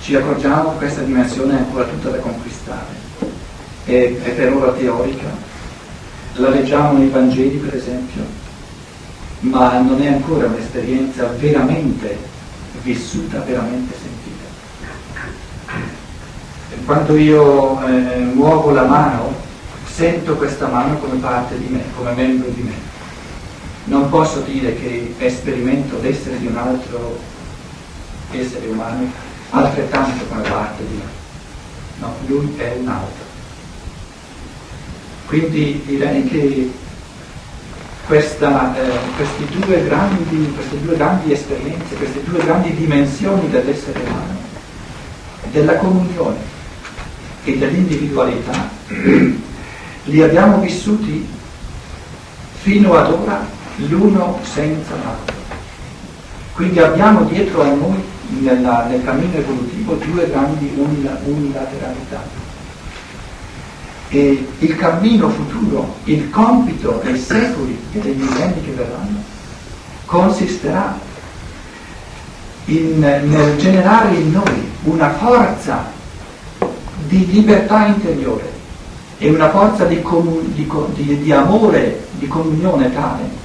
ci 0.00 0.14
accorgiamo 0.14 0.72
che 0.72 0.76
questa 0.78 1.02
dimensione 1.02 1.54
è 1.54 1.58
ancora 1.58 1.84
tutta 1.84 2.10
da 2.10 2.18
conquistare, 2.18 3.04
è, 3.84 4.16
è 4.22 4.30
per 4.30 4.52
ora 4.52 4.72
teorica, 4.72 5.28
la 6.34 6.48
leggiamo 6.48 6.98
nei 6.98 7.08
Vangeli 7.08 7.56
per 7.56 7.74
esempio, 7.74 8.22
ma 9.40 9.78
non 9.78 10.00
è 10.02 10.08
ancora 10.08 10.46
un'esperienza 10.46 11.26
veramente 11.38 12.34
vissuta, 12.82 13.40
veramente 13.40 13.94
sentita 13.94 14.15
quando 16.86 17.16
io 17.16 17.84
eh, 17.84 18.18
muovo 18.32 18.70
la 18.70 18.84
mano, 18.84 19.34
sento 19.92 20.36
questa 20.36 20.68
mano 20.68 20.96
come 20.98 21.18
parte 21.18 21.58
di 21.58 21.66
me, 21.66 21.82
come 21.96 22.12
membro 22.12 22.48
di 22.50 22.62
me. 22.62 22.74
Non 23.84 24.08
posso 24.08 24.40
dire 24.40 24.72
che 24.76 25.14
esperimento 25.18 25.98
l'essere 26.00 26.38
di 26.38 26.46
un 26.46 26.56
altro 26.56 27.18
essere 28.30 28.66
umano 28.68 29.10
altrettanto 29.50 30.24
come 30.26 30.42
parte 30.42 30.86
di 30.86 30.94
me. 30.94 31.04
No, 31.98 32.14
lui 32.26 32.54
è 32.56 32.76
un 32.78 32.88
altro. 32.88 33.24
Quindi 35.26 35.82
direi 35.86 36.24
che 36.28 36.72
questa, 38.06 38.76
eh, 38.76 39.56
due 39.58 39.84
grandi, 39.84 40.52
queste 40.54 40.80
due 40.82 40.96
grandi 40.96 41.32
esperienze, 41.32 41.96
queste 41.96 42.22
due 42.22 42.38
grandi 42.44 42.72
dimensioni 42.76 43.50
dell'essere 43.50 43.98
umano, 44.04 44.38
della 45.50 45.76
comunione 45.78 46.54
e 47.46 47.56
dell'individualità 47.56 48.68
li 50.04 50.22
abbiamo 50.22 50.58
vissuti 50.58 51.24
fino 52.60 52.94
ad 52.94 53.12
ora 53.12 53.46
l'uno 53.76 54.40
senza 54.42 54.94
l'altro. 54.96 55.34
Quindi 56.54 56.80
abbiamo 56.80 57.22
dietro 57.24 57.62
a 57.62 57.68
noi 57.68 58.02
nella, 58.40 58.86
nel 58.86 59.04
cammino 59.04 59.36
evolutivo 59.36 59.94
due 59.94 60.28
grandi 60.28 60.72
unilateralità. 60.76 62.44
E 64.08 64.46
il 64.58 64.76
cammino 64.76 65.28
futuro, 65.28 65.96
il 66.04 66.28
compito 66.30 67.00
dei 67.04 67.18
secoli 67.18 67.78
e 67.92 68.00
dei 68.00 68.14
millenni 68.14 68.64
che 68.64 68.72
verranno, 68.72 69.22
consisterà 70.06 70.98
in, 72.64 72.98
nel 72.98 73.56
generare 73.58 74.14
in 74.14 74.32
noi 74.32 74.72
una 74.84 75.10
forza 75.12 75.94
di 77.06 77.26
libertà 77.26 77.86
interiore 77.86 78.54
e 79.18 79.30
una 79.30 79.50
forza 79.50 79.84
di, 79.84 80.02
comun- 80.02 80.52
di, 80.54 80.68
di, 80.94 81.22
di 81.22 81.32
amore, 81.32 82.06
di 82.18 82.26
comunione 82.26 82.92
tale 82.92 83.44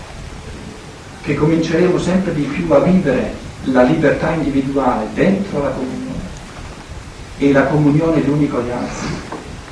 che 1.21 1.35
cominceremo 1.35 1.97
sempre 1.99 2.33
di 2.33 2.43
più 2.43 2.71
a 2.73 2.79
vivere 2.79 3.33
la 3.65 3.83
libertà 3.83 4.31
individuale 4.31 5.07
dentro 5.13 5.61
la 5.61 5.69
comunione 5.69 6.19
e 7.37 7.51
la 7.51 7.65
comunione 7.65 8.21
l'uni 8.21 8.47
con 8.47 8.63
gli 8.63 8.71
altri 8.71 9.07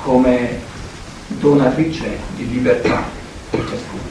come 0.02 0.60
donatrice 1.26 2.18
di 2.36 2.48
libertà 2.48 3.02
per 3.50 3.60
ciascuno. 3.60 4.02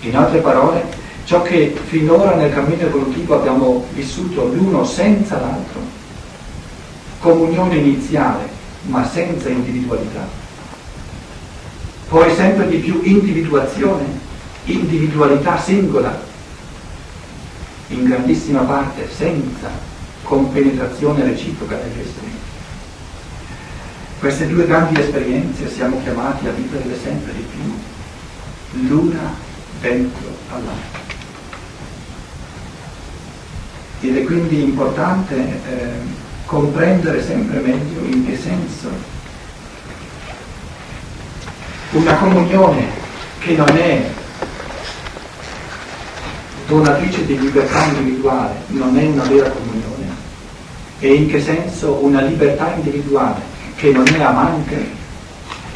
In 0.00 0.16
altre 0.16 0.40
parole, 0.40 0.84
ciò 1.24 1.42
che 1.42 1.74
finora 1.86 2.34
nel 2.34 2.52
cammino 2.52 2.82
evolutivo 2.82 3.34
abbiamo 3.34 3.84
vissuto 3.92 4.46
l'uno 4.46 4.84
senza 4.84 5.40
l'altro, 5.40 5.80
comunione 7.18 7.76
iniziale 7.76 8.57
ma 8.88 9.06
senza 9.08 9.48
individualità, 9.48 10.26
poi 12.08 12.34
sempre 12.34 12.68
di 12.68 12.78
più 12.78 13.00
individuazione, 13.02 14.04
individualità 14.64 15.58
singola, 15.60 16.18
in 17.88 18.04
grandissima 18.04 18.60
parte 18.62 19.08
senza 19.14 19.70
compenetrazione 20.22 21.24
reciproca 21.24 21.76
degli 21.76 22.00
estremi. 22.00 22.36
Queste 24.18 24.48
due 24.48 24.66
grandi 24.66 25.00
esperienze 25.00 25.70
siamo 25.70 26.00
chiamati 26.02 26.46
a 26.48 26.52
viverle 26.52 26.98
sempre 27.00 27.32
di 27.34 27.44
più, 27.50 28.88
l'una 28.88 29.34
dentro 29.80 30.28
all'altra. 30.48 31.06
Ed 34.00 34.16
è 34.16 34.24
quindi 34.24 34.62
importante 34.62 35.36
eh, 35.36 36.26
comprendere 36.48 37.22
sempre 37.22 37.60
meglio 37.60 38.06
in 38.06 38.24
che 38.24 38.34
senso 38.34 38.88
una 41.90 42.14
comunione 42.16 42.86
che 43.38 43.54
non 43.54 43.68
è 43.68 44.10
donatrice 46.66 47.26
di 47.26 47.38
libertà 47.38 47.84
individuale, 47.84 48.54
non 48.68 48.96
è 48.96 49.04
una 49.04 49.24
vera 49.24 49.50
comunione, 49.50 50.06
e 51.00 51.12
in 51.12 51.28
che 51.28 51.42
senso 51.42 51.98
una 52.02 52.22
libertà 52.22 52.72
individuale 52.76 53.42
che 53.76 53.90
non 53.90 54.06
è 54.06 54.22
amante, 54.22 54.90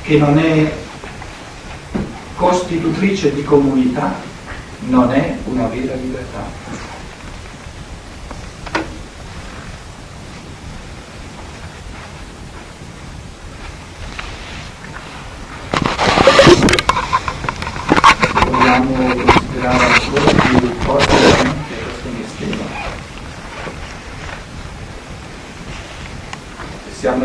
che 0.02 0.16
non 0.16 0.38
è 0.38 0.72
costitutrice 2.36 3.34
di 3.34 3.44
comunità, 3.44 4.14
non 4.88 5.12
è 5.12 5.36
una 5.44 5.66
vera 5.66 5.94
libertà. 5.96 6.91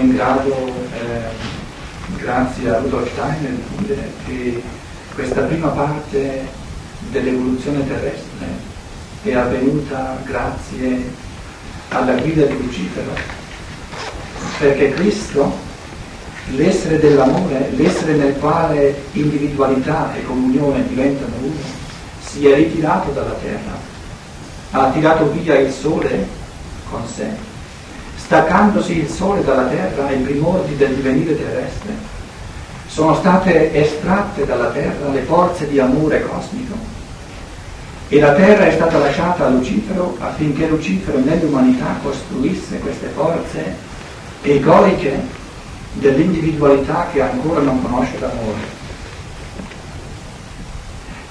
In 0.07 0.15
grado, 0.15 0.55
eh, 0.55 2.17
grazie 2.17 2.69
a 2.69 2.79
Rudolf 2.79 3.11
Steiner, 3.11 3.51
di 3.51 3.85
dire 3.85 4.11
che 4.25 4.63
questa 5.13 5.41
prima 5.41 5.67
parte 5.67 6.47
dell'evoluzione 7.09 7.85
terrestre 7.85 8.75
è 9.23 9.33
avvenuta 9.33 10.17
grazie 10.23 11.11
alla 11.89 12.13
guida 12.13 12.45
di 12.45 12.57
Lucifero, 12.57 13.11
perché 14.59 14.93
Cristo, 14.93 15.51
l'essere 16.51 16.99
dell'amore, 16.99 17.71
l'essere 17.75 18.13
nel 18.13 18.37
quale 18.37 19.03
individualità 19.11 20.15
e 20.15 20.23
comunione 20.23 20.87
diventano 20.87 21.35
uno, 21.41 21.75
si 22.23 22.47
è 22.47 22.55
ritirato 22.55 23.11
dalla 23.11 23.35
terra, 23.41 23.77
ha 24.71 24.91
tirato 24.91 25.31
via 25.31 25.57
il 25.59 25.71
sole 25.71 26.25
con 26.89 27.05
sé 27.05 27.55
staccandosi 28.27 28.99
il 28.99 29.07
sole 29.07 29.41
dalla 29.41 29.67
terra 29.67 30.07
ai 30.07 30.17
primordi 30.17 30.75
del 30.75 30.95
divenire 30.95 31.37
terrestre, 31.37 31.93
sono 32.87 33.15
state 33.15 33.73
estratte 33.73 34.45
dalla 34.45 34.67
terra 34.67 35.09
le 35.11 35.21
forze 35.21 35.65
di 35.69 35.79
amore 35.79 36.27
cosmico 36.27 36.75
e 38.09 38.19
la 38.19 38.33
terra 38.33 38.65
è 38.65 38.73
stata 38.73 38.97
lasciata 38.97 39.45
a 39.45 39.49
Lucifero 39.49 40.17
affinché 40.19 40.67
Lucifero 40.67 41.19
nell'umanità 41.19 41.99
costruisse 42.03 42.79
queste 42.79 43.07
forze 43.15 43.75
egoiche 44.41 45.19
dell'individualità 45.93 47.07
che 47.13 47.21
ancora 47.21 47.61
non 47.61 47.81
conosce 47.81 48.19
l'amore. 48.19 48.75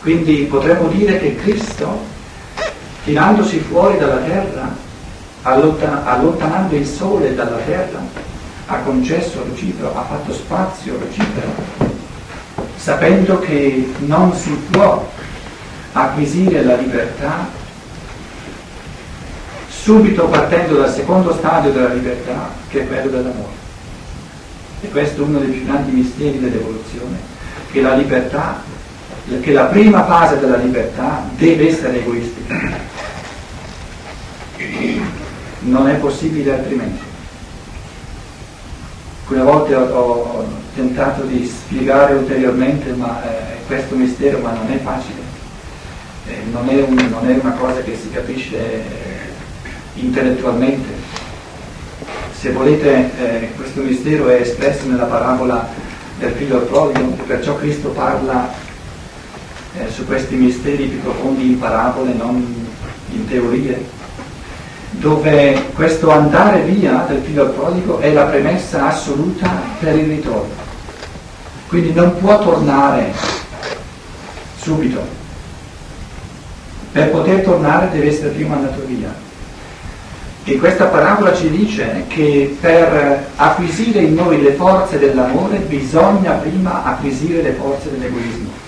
Quindi 0.01 0.47
potremmo 0.49 0.89
dire 0.89 1.19
che 1.19 1.37
Cristo, 1.37 2.05
tirandosi 3.05 3.59
fuori 3.59 3.99
dalla 3.99 4.19
terra, 4.19 4.85
allontanando 5.47 6.75
il 6.75 6.87
sole 6.87 7.35
dalla 7.35 7.59
terra, 7.59 8.01
ha 8.67 8.79
concesso 8.79 9.45
Lucifero, 9.45 9.97
ha 9.97 10.03
fatto 10.03 10.33
spazio 10.33 10.99
Lucifero, 10.99 11.53
sapendo 12.77 13.39
che 13.39 13.93
non 13.99 14.35
si 14.35 14.51
può 14.71 15.09
acquisire 15.93 16.65
la 16.65 16.75
libertà 16.75 17.47
subito 19.69 20.27
partendo 20.27 20.79
dal 20.79 20.93
secondo 20.93 21.33
stadio 21.33 21.71
della 21.71 21.93
libertà, 21.93 22.51
che 22.69 22.81
è 22.81 22.87
quello 22.89 23.09
dell'amore. 23.09 23.65
E 24.81 24.91
questo 24.91 25.23
è 25.23 25.25
uno 25.25 25.39
dei 25.39 25.49
più 25.49 25.65
grandi 25.65 25.93
misteri 25.93 26.41
dell'evoluzione, 26.41 27.19
che 27.71 27.81
la 27.81 27.95
libertà, 27.95 28.63
che 29.41 29.53
la 29.53 29.67
prima 29.67 30.05
fase 30.05 30.41
della 30.41 30.57
libertà 30.57 31.23
deve 31.37 31.69
essere 31.69 32.01
egoistica 32.01 32.95
non 35.67 35.89
è 35.89 35.95
possibile 35.97 36.53
altrimenti. 36.53 37.03
Alcune 39.23 39.43
volte 39.43 39.75
ho, 39.75 39.83
ho 39.83 40.47
tentato 40.75 41.23
di 41.23 41.45
spiegare 41.47 42.15
ulteriormente 42.15 42.93
ma, 42.93 43.23
eh, 43.25 43.57
questo 43.67 43.97
mistero, 43.97 44.39
ma 44.39 44.53
non 44.53 44.71
è 44.71 44.79
facile, 44.79 45.21
eh, 46.29 46.43
non, 46.51 46.69
è 46.69 46.83
un, 46.83 46.95
non, 47.11 47.29
è 47.29 47.37
una 47.41 47.53
cosa 47.53 47.81
che 47.81 47.97
si 48.01 48.11
capisce 48.11 48.57
eh, 48.57 48.85
intellettualmente. 49.95 51.05
Se 52.39 52.53
volete, 52.53 53.11
eh, 53.19 53.53
questo 53.57 53.81
mistero 53.81 54.29
è 54.29 54.41
espresso 54.41 54.87
nella 54.87 55.05
parabola 55.07 55.69
del 56.19 56.33
figlio 56.33 56.61
prodigo, 56.61 57.07
perciò 57.27 57.57
Cristo 57.57 57.89
parla 57.89 58.53
eh, 59.77 59.91
su 59.91 60.07
questi 60.07 60.37
misteri 60.37 60.87
più 60.87 61.01
profondi 61.01 61.51
in 61.51 61.59
parabole, 61.59 62.13
non 62.13 62.67
in 63.11 63.27
teorie 63.27 63.96
dove 64.99 65.65
questo 65.75 66.11
andare 66.11 66.63
via 66.63 67.05
del 67.09 67.23
figlio 67.23 67.49
prodigo 67.51 67.99
è 67.99 68.13
la 68.13 68.25
premessa 68.25 68.89
assoluta 68.89 69.51
per 69.79 69.97
il 69.97 70.07
ritorno. 70.07 70.65
Quindi 71.69 71.93
non 71.93 72.17
può 72.19 72.39
tornare 72.39 73.13
subito. 74.59 75.15
Per 76.93 77.11
poter 77.11 77.43
tornare 77.43 77.91
deve 77.91 78.09
essere 78.09 78.31
prima 78.31 78.55
andato 78.57 78.83
via. 78.87 79.15
E 80.45 80.59
questa 80.59 80.87
parabola 80.87 81.35
ci 81.35 81.51
dice 81.51 82.05
che 82.07 82.57
per 82.61 83.27
acquisire 83.37 84.01
in 84.01 84.15
noi 84.15 84.41
le 84.41 84.53
forze 84.53 84.99
dell'amore 84.99 85.59
bisogna 85.59 86.33
prima 86.33 86.85
acquisire 86.85 87.43
le 87.43 87.53
forze 87.53 87.91
dell'egoismo 87.91 88.65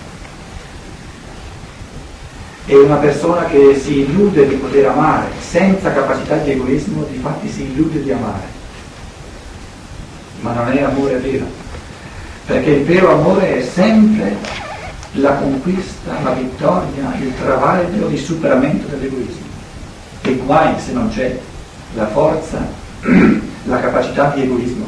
è 2.69 2.75
una 2.75 2.97
persona 2.97 3.45
che 3.45 3.79
si 3.83 4.01
illude 4.01 4.47
di 4.47 4.53
poter 4.53 4.85
amare 4.85 5.29
senza 5.39 5.91
capacità 5.91 6.35
di 6.35 6.51
egoismo, 6.51 7.03
di 7.09 7.17
fatti 7.17 7.49
si 7.49 7.63
illude 7.63 8.03
di 8.03 8.11
amare. 8.11 8.45
Ma 10.41 10.53
non 10.53 10.71
è 10.71 10.83
amore 10.83 11.15
vero, 11.15 11.45
perché 12.45 12.69
il 12.69 12.85
vero 12.85 13.11
amore 13.11 13.57
è 13.57 13.63
sempre 13.63 14.35
la 15.13 15.33
conquista, 15.33 16.11
la 16.21 16.33
vittoria, 16.33 17.11
il 17.19 17.33
travaglio 17.41 18.05
di 18.05 18.17
superamento 18.17 18.85
dell'egoismo. 18.85 19.47
E 20.21 20.35
guai 20.35 20.79
se 20.79 20.91
non 20.91 21.09
c'è 21.09 21.39
la 21.95 22.07
forza, 22.09 22.59
la 23.63 23.79
capacità 23.79 24.31
di 24.35 24.43
egoismo. 24.43 24.87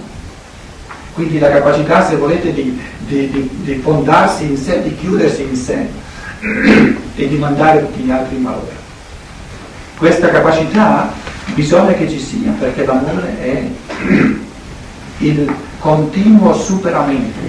Quindi 1.16 1.40
la 1.40 1.50
capacità, 1.50 2.08
se 2.08 2.16
volete, 2.16 2.54
di, 2.54 2.80
di, 3.08 3.32
di, 3.32 3.50
di 3.64 3.74
fondarsi 3.78 4.46
in 4.46 4.56
sé, 4.56 4.84
di 4.84 4.96
chiudersi 4.96 5.42
in 5.42 5.56
sé, 5.56 5.88
e 7.16 7.28
di 7.28 7.38
mandare 7.38 7.80
tutti 7.80 8.02
gli 8.02 8.12
altri 8.12 8.36
in 8.36 8.42
malore. 8.44 8.80
Questa 9.98 10.30
capacità 10.30 11.14
bisogna 11.54 11.94
che 11.94 12.10
ci 12.10 12.20
sia 12.20 12.52
perché 12.58 12.86
l'amore 12.86 13.40
è 13.40 13.68
il 15.20 15.54
continuo 15.80 16.54
superamento 16.54 17.40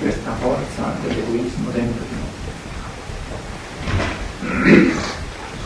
questa 0.00 0.30
forza 0.40 0.94
dell'egoismo 1.02 1.70
dentro 1.70 2.04
di 2.08 2.14
noi. 4.62 4.92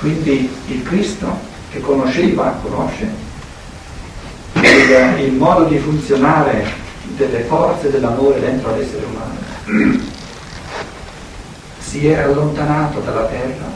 Quindi 0.00 0.50
il 0.68 0.82
Cristo 0.82 1.38
che 1.70 1.80
conosceva, 1.80 2.58
conosce 2.62 3.10
il, 4.54 5.24
il 5.24 5.32
modo 5.32 5.64
di 5.64 5.78
funzionare 5.78 6.64
delle 7.16 7.42
forze 7.42 7.90
dell'amore 7.90 8.40
dentro 8.40 8.72
all'essere 8.72 9.04
umano 9.04 10.01
si 11.92 12.08
è 12.08 12.20
allontanato 12.20 13.00
dalla 13.00 13.26
terra 13.26 13.70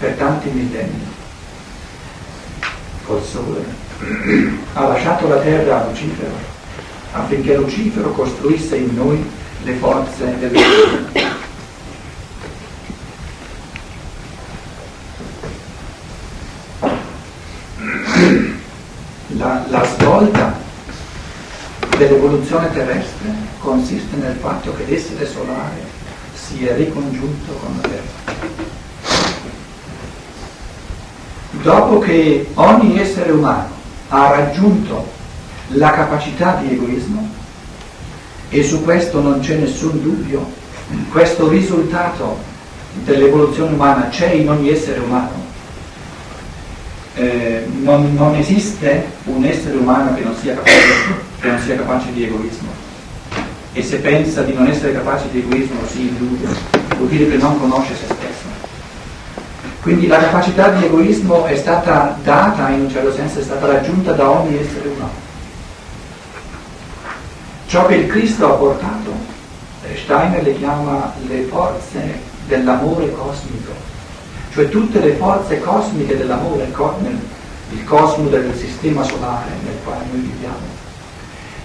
per 0.00 0.14
tanti 0.14 0.48
millenni 0.48 1.06
col 3.04 3.22
sole. 3.22 3.62
Ha 4.72 4.88
lasciato 4.88 5.28
la 5.28 5.38
terra 5.38 5.80
a 5.80 5.86
Lucifero 5.86 6.34
affinché 7.12 7.54
Lucifero 7.54 8.10
costruisse 8.10 8.78
in 8.78 8.96
noi 8.96 9.24
le 9.62 9.72
forze 9.74 10.38
del 10.40 10.50
mondo. 10.50 11.28
La, 19.36 19.64
la 19.68 19.84
svolta 19.84 20.58
dell'evoluzione 21.96 22.72
terrestre 22.72 23.32
consiste 23.60 24.16
nel 24.16 24.34
fatto 24.34 24.74
che 24.74 24.84
l'essere 24.86 25.24
solare 25.28 25.99
si 26.50 26.66
è 26.66 26.76
ricongiunto 26.76 27.52
con 27.52 27.78
la 27.80 27.88
Terra. 27.88 28.38
Dopo 31.62 31.98
che 31.98 32.48
ogni 32.54 32.98
essere 32.98 33.30
umano 33.32 33.68
ha 34.08 34.30
raggiunto 34.30 35.08
la 35.68 35.92
capacità 35.92 36.60
di 36.60 36.72
egoismo, 36.72 37.28
e 38.48 38.64
su 38.64 38.82
questo 38.82 39.20
non 39.20 39.38
c'è 39.40 39.56
nessun 39.56 40.02
dubbio, 40.02 40.44
questo 41.10 41.48
risultato 41.48 42.38
dell'evoluzione 43.04 43.72
umana 43.72 44.08
c'è 44.08 44.32
in 44.32 44.50
ogni 44.50 44.70
essere 44.70 44.98
umano, 44.98 45.48
eh, 47.14 47.64
non, 47.80 48.12
non, 48.14 48.34
esiste 48.34 49.06
un 49.24 49.44
essere 49.44 49.76
umano 49.76 50.14
che 50.14 50.22
non, 50.22 50.34
capace, 50.34 50.76
che 51.40 51.48
non, 51.48 51.60
sia 51.60 51.76
capace, 51.76 52.12
di 52.12 52.24
egoismo. 52.24 52.79
E 53.72 53.82
se 53.82 53.98
pensa 53.98 54.42
di 54.42 54.52
non 54.52 54.66
essere 54.66 54.92
capace 54.92 55.28
di 55.30 55.38
egoismo 55.38 55.80
si 55.86 56.08
illude, 56.08 56.48
vuol 56.96 57.08
dire 57.08 57.28
che 57.28 57.36
non 57.36 57.58
conosce 57.58 57.94
se 57.94 58.06
stesso. 58.06 58.48
Quindi 59.80 60.08
la 60.08 60.18
capacità 60.18 60.70
di 60.70 60.84
egoismo 60.84 61.46
è 61.46 61.56
stata 61.56 62.16
data, 62.22 62.68
in 62.70 62.80
un 62.80 62.90
certo 62.90 63.12
senso, 63.12 63.38
è 63.38 63.42
stata 63.42 63.66
raggiunta 63.66 64.12
da 64.12 64.28
ogni 64.28 64.58
essere 64.58 64.88
umano. 64.88 65.28
Ciò 67.66 67.86
che 67.86 67.94
il 67.94 68.08
Cristo 68.08 68.52
ha 68.52 68.56
portato, 68.56 69.12
Steiner 69.94 70.42
le 70.42 70.56
chiama 70.56 71.12
le 71.28 71.42
forze 71.42 72.18
dell'amore 72.46 73.12
cosmico, 73.12 73.72
cioè 74.52 74.68
tutte 74.68 74.98
le 74.98 75.12
forze 75.14 75.60
cosmiche 75.60 76.16
dell'amore, 76.16 76.64
il 76.64 77.84
cosmo 77.84 78.28
del 78.28 78.52
sistema 78.56 79.04
solare 79.04 79.50
nel 79.64 79.76
quale 79.84 80.04
noi 80.10 80.20
viviamo, 80.20 80.66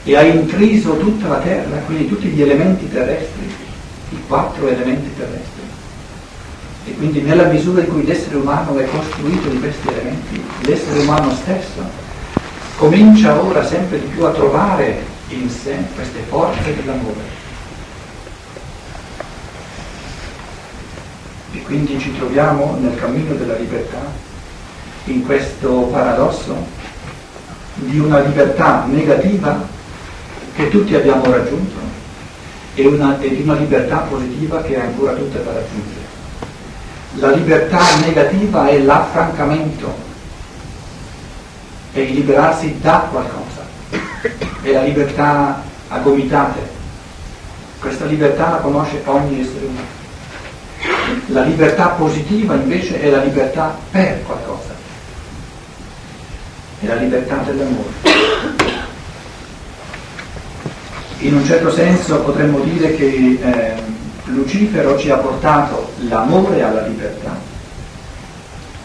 e 0.05 0.15
ha 0.15 0.21
intriso 0.21 0.97
tutta 0.97 1.27
la 1.27 1.39
Terra, 1.39 1.77
quindi 1.79 2.07
tutti 2.07 2.27
gli 2.27 2.41
elementi 2.41 2.87
terrestri, 2.89 3.51
i 4.11 4.17
quattro 4.27 4.67
elementi 4.67 5.09
terrestri. 5.17 5.63
E 6.85 6.93
quindi 6.93 7.21
nella 7.21 7.45
misura 7.45 7.81
in 7.81 7.87
cui 7.87 8.05
l'essere 8.05 8.35
umano 8.35 8.77
è 8.77 8.87
costruito 8.87 9.49
di 9.49 9.59
questi 9.59 9.87
elementi, 9.87 10.43
l'essere 10.61 10.99
umano 10.99 11.33
stesso 11.33 12.03
comincia 12.77 13.41
ora 13.41 13.65
sempre 13.65 13.99
di 13.99 14.05
più 14.05 14.23
a 14.25 14.31
trovare 14.31 15.01
in 15.29 15.49
sé 15.49 15.75
queste 15.95 16.19
forze 16.27 16.75
dell'amore 16.75 17.43
E 21.53 21.61
quindi 21.63 21.97
ci 21.97 22.13
troviamo 22.15 22.77
nel 22.79 22.95
cammino 22.95 23.33
della 23.33 23.55
libertà, 23.55 24.11
in 25.05 25.25
questo 25.25 25.87
paradosso 25.91 26.53
di 27.75 27.97
una 27.97 28.19
libertà 28.19 28.83
negativa 28.85 29.73
che 30.55 30.69
tutti 30.69 30.95
abbiamo 30.95 31.29
raggiunto 31.29 31.75
e, 32.75 32.85
una, 32.85 33.19
e 33.19 33.29
di 33.35 33.41
una 33.41 33.55
libertà 33.55 33.97
positiva 33.99 34.61
che 34.61 34.75
è 34.75 34.79
ancora 34.79 35.13
tutta 35.13 35.39
da 35.39 35.51
raggiungere. 35.51 36.03
La 37.15 37.31
libertà 37.31 37.81
negativa 38.05 38.67
è 38.67 38.79
l'affrancamento, 38.79 39.93
è 41.91 41.99
il 41.99 42.13
liberarsi 42.13 42.77
da 42.81 43.07
qualcosa, 43.09 43.65
è 44.61 44.71
la 44.71 44.81
libertà 44.81 45.61
a 45.89 45.99
gomitate. 45.99 46.73
Questa 47.79 48.05
libertà 48.05 48.51
la 48.51 48.57
conosce 48.57 49.01
ogni 49.05 49.41
essere 49.41 49.65
umano. 49.65 50.03
La 51.27 51.43
libertà 51.43 51.87
positiva 51.89 52.55
invece 52.55 52.99
è 52.99 53.09
la 53.09 53.23
libertà 53.23 53.77
per 53.91 54.23
qualcosa, 54.23 54.73
è 56.79 56.85
la 56.85 56.95
libertà 56.95 57.35
dell'amore. 57.45 58.24
In 61.25 61.33
un 61.33 61.43
certo 61.43 61.71
senso 61.71 62.19
potremmo 62.19 62.59
dire 62.59 62.95
che 62.95 63.39
eh, 63.41 63.73
Lucifero 64.25 64.95
ci 64.95 65.09
ha 65.09 65.17
portato 65.17 65.91
l'amore 66.07 66.61
alla 66.61 66.85
libertà 66.85 67.35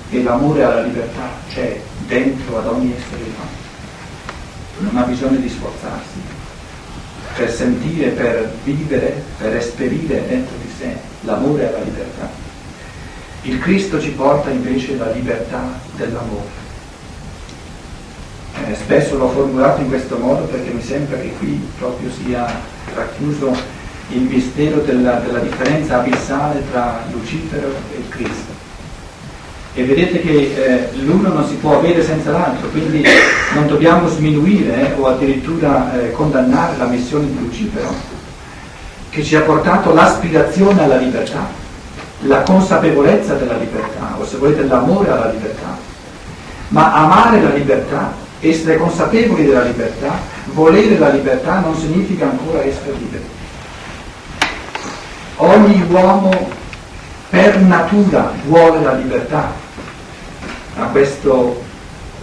e 0.08 0.22
l'amore 0.22 0.64
alla 0.64 0.80
libertà 0.80 1.28
c'è 1.50 1.78
dentro 2.06 2.58
ad 2.60 2.66
ogni 2.68 2.94
essere 2.96 3.24
umano. 3.24 3.58
Non 4.78 4.96
ha 4.96 5.06
bisogno 5.06 5.36
di 5.36 5.50
sforzarsi 5.50 6.18
per 7.36 7.52
sentire, 7.52 8.08
per 8.08 8.50
vivere, 8.64 9.22
per 9.36 9.56
esperire 9.56 10.26
dentro 10.26 10.56
di 10.62 10.72
sé 10.78 10.96
l'amore 11.20 11.68
alla 11.68 11.84
libertà. 11.84 12.26
Il 13.42 13.58
Cristo 13.58 14.00
ci 14.00 14.12
porta 14.12 14.48
invece 14.48 14.96
la 14.96 15.10
libertà 15.10 15.78
dell'amore. 15.94 16.69
Eh, 18.70 18.74
spesso 18.76 19.18
l'ho 19.18 19.30
formulato 19.30 19.80
in 19.80 19.88
questo 19.88 20.16
modo 20.16 20.44
perché 20.44 20.70
mi 20.70 20.82
sembra 20.82 21.18
che 21.18 21.32
qui 21.38 21.60
proprio 21.76 22.08
sia 22.22 22.46
racchiuso 22.94 23.52
il 24.10 24.22
mistero 24.22 24.78
della, 24.80 25.14
della 25.14 25.40
differenza 25.40 25.98
abissale 25.98 26.62
tra 26.70 27.00
Lucifero 27.10 27.68
e 27.92 28.08
Cristo. 28.08 28.58
E 29.74 29.84
vedete 29.84 30.20
che 30.20 30.54
eh, 30.54 30.88
l'uno 31.02 31.32
non 31.32 31.48
si 31.48 31.54
può 31.54 31.78
avere 31.78 32.04
senza 32.04 32.30
l'altro, 32.30 32.68
quindi 32.68 33.04
non 33.54 33.66
dobbiamo 33.66 34.08
sminuire 34.08 34.94
eh, 34.94 35.00
o 35.00 35.06
addirittura 35.06 35.92
eh, 36.00 36.12
condannare 36.12 36.76
la 36.76 36.86
missione 36.86 37.26
di 37.26 37.38
Lucifero, 37.40 37.92
che 39.10 39.24
ci 39.24 39.34
ha 39.34 39.40
portato 39.40 39.92
l'aspirazione 39.92 40.84
alla 40.84 40.96
libertà, 40.96 41.48
la 42.22 42.42
consapevolezza 42.42 43.34
della 43.34 43.56
libertà, 43.56 44.16
o 44.18 44.24
se 44.24 44.36
volete 44.36 44.64
l'amore 44.64 45.10
alla 45.10 45.30
libertà. 45.30 45.88
Ma 46.68 46.92
amare 46.92 47.40
la 47.42 47.50
libertà, 47.50 48.19
essere 48.40 48.76
consapevoli 48.76 49.46
della 49.46 49.62
libertà, 49.62 50.18
volere 50.52 50.98
la 50.98 51.10
libertà 51.10 51.60
non 51.60 51.76
significa 51.76 52.30
ancora 52.30 52.62
essere 52.62 52.92
liberi. 52.98 53.24
Ogni 55.36 55.86
uomo 55.88 56.50
per 57.28 57.58
natura 57.60 58.32
vuole 58.46 58.82
la 58.82 58.94
libertà 58.94 59.52
a 60.76 60.84
questo 60.86 61.62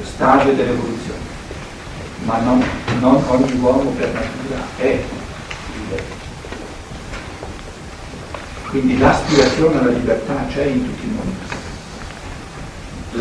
stadio 0.03 0.53
dell'evoluzione, 0.53 1.19
ma 2.25 2.37
non, 2.39 2.63
non 2.99 3.23
ogni 3.27 3.57
uomo 3.59 3.89
per 3.91 4.11
natura 4.13 4.61
è 4.77 4.99
Quindi 8.69 8.97
l'aspirazione 8.97 9.79
alla 9.79 9.91
libertà 9.91 10.45
c'è 10.49 10.65
in 10.65 10.83
tutti 10.83 11.07
noi. 11.07 11.33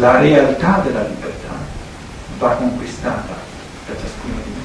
La 0.00 0.18
realtà 0.18 0.82
della 0.84 1.02
libertà 1.02 1.45
va 2.38 2.50
conquistata 2.50 3.34
da 3.86 3.94
ciascuno 3.94 4.34
di 4.44 4.50
noi. 4.50 4.64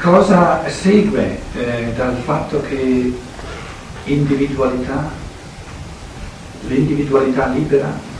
Cosa 0.00 0.68
segue 0.68 1.40
eh, 1.54 1.92
dal 1.96 2.16
fatto 2.24 2.60
che 2.62 3.18
individualità, 4.04 5.10
l'individualità 6.66 7.46
libera 7.46 8.12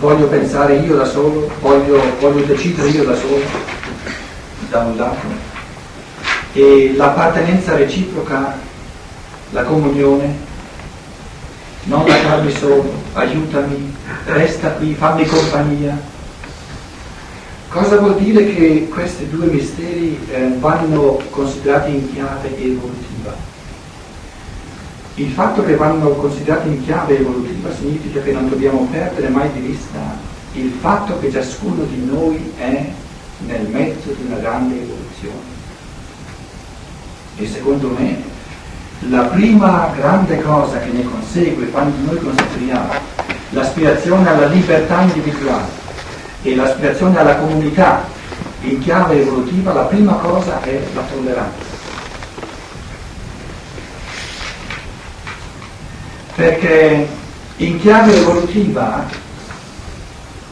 voglio 0.00 0.26
pensare 0.28 0.76
io 0.76 0.96
da 0.96 1.04
solo, 1.04 1.50
voglio, 1.60 2.02
voglio 2.20 2.44
decidere 2.46 2.88
io 2.88 3.04
da 3.04 3.14
solo, 3.14 3.42
da 4.70 4.78
un 4.80 4.96
lato, 4.96 5.26
e 6.54 6.94
l'appartenenza 6.96 7.76
reciproca, 7.76 8.56
la 9.50 9.62
comunione, 9.64 10.48
non 11.84 12.06
lasciarmi 12.06 12.52
solo, 12.52 12.92
aiutami, 13.14 13.94
resta 14.26 14.70
qui, 14.72 14.94
fammi 14.94 15.26
compagnia. 15.26 15.98
Cosa 17.68 17.98
vuol 17.98 18.16
dire 18.16 18.52
che 18.52 18.88
questi 18.88 19.28
due 19.28 19.46
misteri 19.46 20.18
eh, 20.30 20.54
vanno 20.58 21.20
considerati 21.30 21.90
in 21.92 22.12
chiave 22.12 22.48
evolutiva? 22.56 23.48
Il 25.14 25.30
fatto 25.30 25.64
che 25.64 25.76
vanno 25.76 26.10
considerati 26.10 26.68
in 26.68 26.84
chiave 26.84 27.18
evolutiva 27.18 27.72
significa 27.74 28.20
che 28.22 28.32
non 28.32 28.48
dobbiamo 28.48 28.88
perdere 28.90 29.28
mai 29.28 29.52
di 29.52 29.60
vista 29.60 30.28
il 30.54 30.72
fatto 30.80 31.18
che 31.20 31.30
ciascuno 31.30 31.84
di 31.84 32.04
noi 32.04 32.52
è 32.56 32.90
nel 33.46 33.68
mezzo 33.68 34.12
di 34.12 34.24
una 34.26 34.36
grande 34.36 34.80
evoluzione. 34.80 35.58
E 37.36 37.46
secondo 37.46 37.88
me 37.96 38.29
la 39.08 39.22
prima 39.22 39.90
grande 39.96 40.40
cosa 40.42 40.78
che 40.78 40.90
ne 40.90 41.04
consegue 41.04 41.70
quando 41.70 42.12
noi 42.12 42.22
consideriamo 42.22 42.92
l'aspirazione 43.50 44.28
alla 44.28 44.46
libertà 44.46 45.00
individuale 45.00 45.68
e 46.42 46.54
l'aspirazione 46.54 47.18
alla 47.18 47.36
comunità 47.36 48.04
in 48.62 48.78
chiave 48.78 49.20
evolutiva, 49.20 49.72
la 49.72 49.82
prima 49.82 50.12
cosa 50.14 50.60
è 50.62 50.80
la 50.94 51.02
tolleranza. 51.10 51.70
perché 56.40 57.06
in 57.56 57.78
chiave 57.80 58.16
evolutiva 58.16 59.04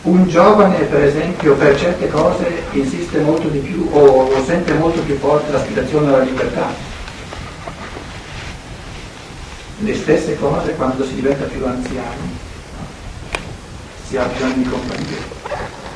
un 0.02 0.28
giovane 0.28 0.80
per 0.84 1.02
esempio 1.02 1.54
per 1.54 1.78
certe 1.78 2.10
cose 2.10 2.62
insiste 2.72 3.20
molto 3.20 3.48
di 3.48 3.58
più 3.58 3.88
o, 3.92 4.26
o 4.26 4.44
sente 4.44 4.74
molto 4.74 5.00
più 5.00 5.16
forte 5.16 5.50
l'aspirazione 5.50 6.08
alla 6.08 6.22
libertà. 6.22 6.87
Le 9.80 9.94
stesse 9.94 10.36
cose 10.36 10.74
quando 10.74 11.04
si 11.04 11.14
diventa 11.14 11.44
più 11.44 11.64
anziani. 11.64 12.36
si 14.08 14.16
ha 14.16 14.24
bisogno 14.24 14.54
di 14.54 14.68
compagnia. 14.68 15.16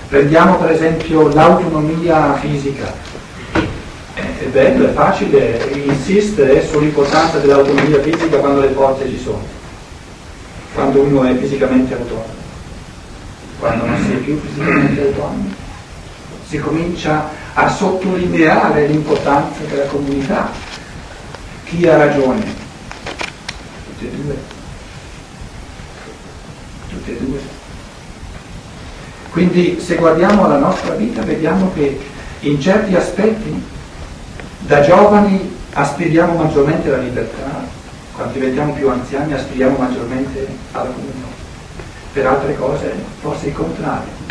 Prendiamo 0.09 0.57
per 0.59 0.71
esempio 0.71 1.33
l'autonomia 1.33 2.35
fisica. 2.35 2.92
È 4.14 4.45
bello, 4.53 4.87
è 4.87 4.92
facile 4.92 5.68
insistere 5.73 6.64
sull'importanza 6.64 7.38
dell'autonomia 7.38 8.01
fisica 8.03 8.37
quando 8.37 8.61
le 8.61 8.68
forze 8.68 9.09
ci 9.09 9.18
sono, 9.18 9.42
quando 10.75 11.01
uno 11.01 11.25
è 11.25 11.35
fisicamente 11.37 11.95
autonomo. 11.95 12.40
Quando 13.59 13.87
non 13.87 14.05
si 14.05 14.12
è 14.12 14.16
più 14.16 14.40
fisicamente 14.40 15.01
autonomo, 15.01 15.55
si 16.47 16.59
comincia 16.59 17.31
a 17.55 17.68
sottolineare 17.68 18.87
l'importanza 18.87 19.62
della 19.68 19.87
comunità. 19.87 20.51
Chi 21.64 21.88
ha 21.88 21.97
ragione? 21.97 22.62
Tutti 24.03 24.15
e 24.15 24.23
due. 24.23 24.37
Tutti 26.88 27.11
e 27.11 27.17
due. 27.19 27.38
Quindi 29.31 29.81
se 29.81 29.95
guardiamo 29.95 30.49
la 30.49 30.59
nostra 30.59 30.95
vita 30.95 31.23
vediamo 31.23 31.73
che 31.73 32.01
in 32.41 32.61
certi 32.61 32.97
aspetti 32.97 33.62
da 34.61 34.81
giovani 34.81 35.57
aspiriamo 35.75 36.35
maggiormente 36.35 36.88
alla 36.88 37.03
libertà, 37.03 37.65
quando 38.12 38.33
diventiamo 38.33 38.73
più 38.73 38.91
anziani 38.91 39.35
aspiriamo 39.35 39.79
maggiormente 39.79 40.49
alla 40.73 40.91
comunione. 40.91 41.41
Per 42.12 42.27
altre 42.27 42.57
cose 42.57 42.93
forse 43.21 43.47
il 43.47 43.55
contrario 43.55 44.22